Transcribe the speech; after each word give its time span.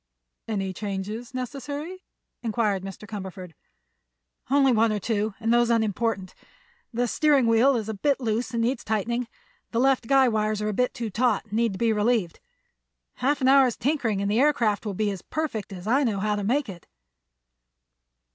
"Any 0.47 0.73
changes 0.73 1.31
necessary?" 1.35 2.03
inquired 2.41 2.81
Mr. 2.81 3.07
Cumberford. 3.07 3.53
"Only 4.49 4.71
one 4.71 4.91
or 4.91 4.97
two, 4.97 5.35
and 5.39 5.53
those 5.53 5.69
unimportant. 5.69 6.33
The 6.91 7.07
steering 7.07 7.45
wheel 7.45 7.75
is 7.75 7.85
too 7.85 8.15
loose 8.17 8.49
and 8.49 8.63
needs 8.63 8.83
tightening. 8.83 9.27
The 9.69 9.79
left 9.79 10.07
guy 10.07 10.27
wires 10.27 10.59
are 10.59 10.69
a 10.69 10.73
bit 10.73 10.95
too 10.95 11.11
taut 11.11 11.43
and 11.45 11.53
need 11.53 11.73
to 11.73 11.77
be 11.77 11.93
relieved. 11.93 12.39
Half 13.17 13.41
an 13.41 13.47
hour's 13.47 13.77
tinkering 13.77 14.21
and 14.23 14.31
the 14.31 14.39
aircraft 14.39 14.87
will 14.87 14.95
be 14.95 15.11
as 15.11 15.21
perfect 15.21 15.71
as 15.71 15.85
I 15.85 16.03
know 16.03 16.19
how 16.19 16.35
to 16.35 16.43
make 16.43 16.67
it." 16.67 16.87